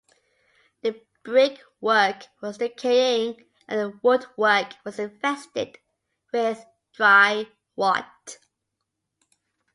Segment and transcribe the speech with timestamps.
[0.81, 5.77] The brickwork was decaying and the woodwork was infested
[6.33, 7.45] with dry
[7.77, 8.39] rot.